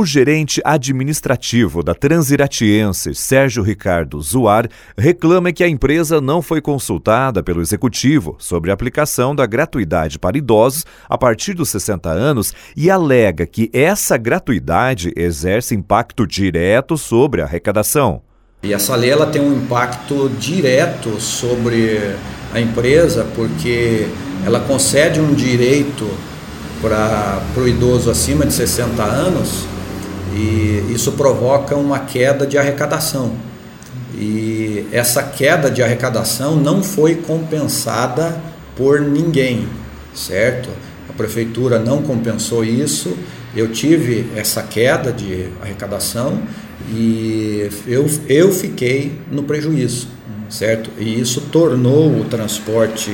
[0.00, 7.42] O gerente administrativo da Transiratiense, Sérgio Ricardo Zuar, reclama que a empresa não foi consultada
[7.42, 12.88] pelo executivo sobre a aplicação da gratuidade para idosos a partir dos 60 anos e
[12.88, 18.22] alega que essa gratuidade exerce impacto direto sobre a arrecadação.
[18.62, 22.14] E essa lei ela tem um impacto direto sobre
[22.54, 24.06] a empresa porque
[24.46, 26.08] ela concede um direito
[26.80, 29.66] para o idoso acima de 60 anos
[30.38, 33.32] e isso provoca uma queda de arrecadação.
[34.14, 38.40] E essa queda de arrecadação não foi compensada
[38.76, 39.66] por ninguém,
[40.14, 40.68] certo?
[41.08, 43.16] A prefeitura não compensou isso.
[43.56, 46.40] Eu tive essa queda de arrecadação
[46.90, 50.06] e eu, eu fiquei no prejuízo,
[50.48, 50.90] certo?
[50.98, 53.10] E isso tornou o transporte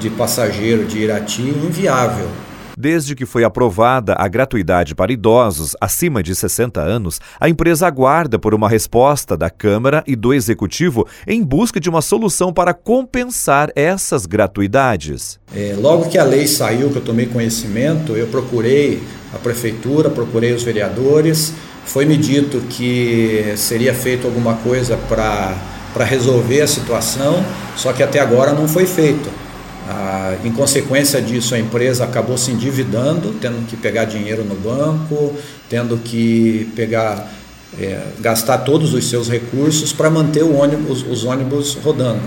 [0.00, 2.28] de passageiro de Irati inviável.
[2.76, 8.38] Desde que foi aprovada a gratuidade para idosos acima de 60 anos, a empresa aguarda
[8.38, 13.70] por uma resposta da Câmara e do Executivo em busca de uma solução para compensar
[13.76, 15.38] essas gratuidades.
[15.54, 19.00] É, logo que a lei saiu, que eu tomei conhecimento, eu procurei
[19.32, 21.52] a Prefeitura, procurei os vereadores,
[21.84, 27.44] foi-me dito que seria feito alguma coisa para resolver a situação,
[27.76, 29.43] só que até agora não foi feito.
[29.86, 35.34] Ah, em consequência disso, a empresa acabou se endividando, tendo que pegar dinheiro no banco,
[35.68, 37.30] tendo que pegar,
[37.78, 42.22] é, gastar todos os seus recursos para manter ônibus, os ônibus rodando.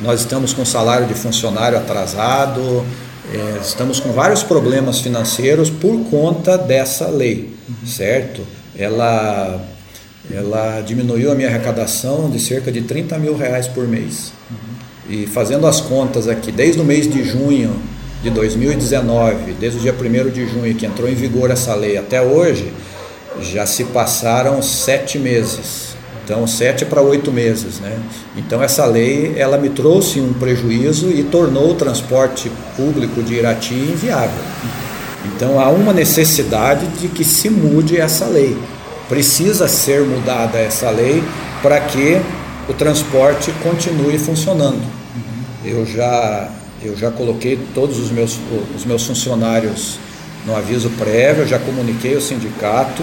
[0.00, 2.84] Nós estamos com salário de funcionário atrasado,
[3.32, 7.54] é, estamos com vários problemas financeiros por conta dessa lei,
[7.86, 8.42] certo?
[8.76, 9.60] Ela,
[10.30, 14.32] ela diminuiu a minha arrecadação de cerca de 30 mil reais por mês.
[15.08, 17.74] E fazendo as contas aqui, desde o mês de junho
[18.22, 22.20] de 2019, desde o dia 1 de junho que entrou em vigor essa lei até
[22.20, 22.70] hoje,
[23.40, 25.96] já se passaram sete meses.
[26.22, 27.80] Então, sete para oito meses.
[27.80, 27.98] Né?
[28.36, 33.72] Então, essa lei ela me trouxe um prejuízo e tornou o transporte público de Irati
[33.72, 34.44] inviável.
[35.24, 38.58] Então, há uma necessidade de que se mude essa lei.
[39.08, 41.24] Precisa ser mudada essa lei
[41.62, 42.20] para que
[42.68, 44.97] o transporte continue funcionando
[45.68, 46.48] eu já,
[46.82, 48.38] eu já coloquei todos os meus,
[48.74, 49.98] os meus funcionários
[50.46, 53.02] no aviso prévio, já comuniquei ao sindicato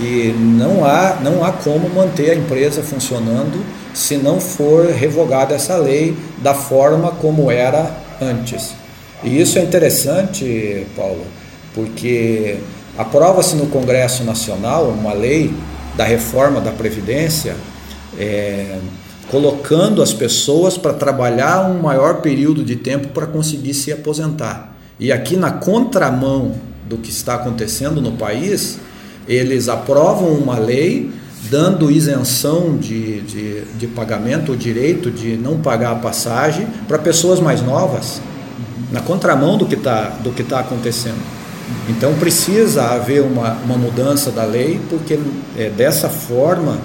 [0.00, 5.76] e não há, não há como manter a empresa funcionando se não for revogada essa
[5.76, 7.90] lei da forma como era
[8.20, 8.72] antes.
[9.22, 11.24] E isso é interessante, Paulo,
[11.74, 12.58] porque
[12.96, 15.52] aprova-se no Congresso Nacional uma lei
[15.96, 17.54] da reforma da Previdência.
[18.18, 18.78] É,
[19.30, 24.76] colocando as pessoas para trabalhar um maior período de tempo para conseguir se aposentar.
[24.98, 26.54] E aqui na contramão
[26.88, 28.78] do que está acontecendo no país,
[29.28, 31.12] eles aprovam uma lei
[31.48, 37.40] dando isenção de, de, de pagamento, o direito de não pagar a passagem para pessoas
[37.40, 38.20] mais novas,
[38.92, 40.12] na contramão do que está
[40.48, 41.20] tá acontecendo.
[41.88, 45.18] Então precisa haver uma, uma mudança da lei, porque
[45.56, 46.78] é, dessa forma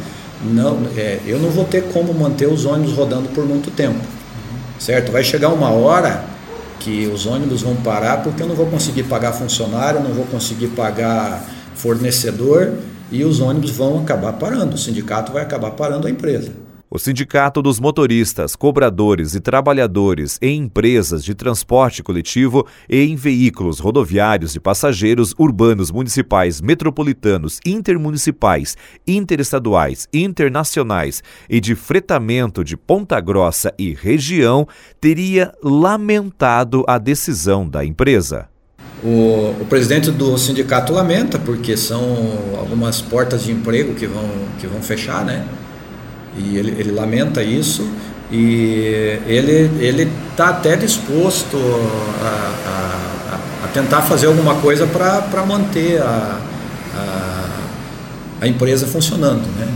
[0.45, 3.99] não, é, eu não vou ter como manter os ônibus rodando por muito tempo,
[4.79, 5.11] certo?
[5.11, 6.23] Vai chegar uma hora
[6.79, 10.67] que os ônibus vão parar porque eu não vou conseguir pagar funcionário, não vou conseguir
[10.67, 11.43] pagar
[11.75, 12.73] fornecedor
[13.11, 14.75] e os ônibus vão acabar parando.
[14.75, 16.64] O sindicato vai acabar parando a empresa.
[16.95, 23.79] O Sindicato dos Motoristas, Cobradores e Trabalhadores em Empresas de Transporte Coletivo e em Veículos
[23.79, 33.73] Rodoviários de Passageiros Urbanos Municipais Metropolitanos Intermunicipais, Interestaduais, Internacionais e de Fretamento de Ponta Grossa
[33.77, 34.65] e Região
[35.01, 38.47] teria lamentado a decisão da empresa.
[39.03, 42.01] O, o, presidente do sindicato lamenta porque são
[42.57, 45.45] algumas portas de emprego que vão, que vão fechar, né?
[46.37, 47.87] E ele, ele lamenta isso
[48.31, 52.27] e ele ele está até disposto a,
[52.67, 56.39] a, a, tentar fazer alguma coisa para manter a,
[56.95, 57.49] a,
[58.41, 59.67] a, empresa funcionando, né?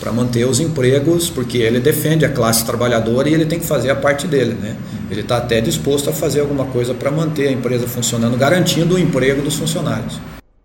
[0.00, 3.90] para manter os empregos, porque ele defende a classe trabalhadora e ele tem que fazer
[3.90, 4.54] a parte dele.
[4.54, 4.76] Né?
[5.10, 8.98] Ele está até disposto a fazer alguma coisa para manter a empresa funcionando, garantindo o
[8.98, 10.18] emprego dos funcionários.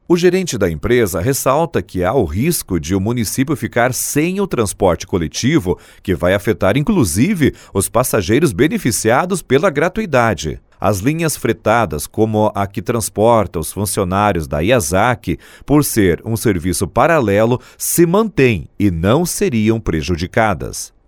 [0.10, 4.48] O gerente da empresa ressalta que há o risco de o município ficar sem o
[4.48, 10.62] transporte coletivo, que vai afetar inclusive os passageiros beneficiados pela gratuidade.
[10.80, 16.88] As linhas fretadas, como a que transporta os funcionários da IASAC, por ser um serviço
[16.88, 20.94] paralelo, se mantêm e não seriam prejudicadas.